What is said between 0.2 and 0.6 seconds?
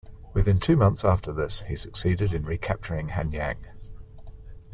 Within